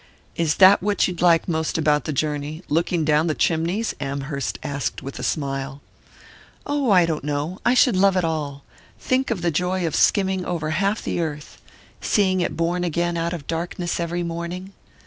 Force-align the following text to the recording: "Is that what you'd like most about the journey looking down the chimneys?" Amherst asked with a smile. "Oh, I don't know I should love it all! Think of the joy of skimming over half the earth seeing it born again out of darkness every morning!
"Is 0.35 0.55
that 0.55 0.81
what 0.81 1.07
you'd 1.07 1.21
like 1.21 1.47
most 1.47 1.77
about 1.77 2.05
the 2.05 2.11
journey 2.11 2.63
looking 2.69 3.05
down 3.05 3.27
the 3.27 3.35
chimneys?" 3.35 3.93
Amherst 3.99 4.57
asked 4.63 5.03
with 5.03 5.19
a 5.19 5.21
smile. 5.21 5.79
"Oh, 6.65 6.89
I 6.89 7.05
don't 7.05 7.23
know 7.23 7.59
I 7.63 7.75
should 7.75 7.95
love 7.95 8.17
it 8.17 8.23
all! 8.23 8.63
Think 8.99 9.29
of 9.29 9.43
the 9.43 9.51
joy 9.51 9.85
of 9.85 9.95
skimming 9.95 10.43
over 10.43 10.71
half 10.71 11.03
the 11.03 11.19
earth 11.21 11.61
seeing 12.01 12.41
it 12.41 12.57
born 12.57 12.83
again 12.83 13.15
out 13.15 13.31
of 13.31 13.45
darkness 13.45 13.99
every 13.99 14.23
morning! 14.23 14.73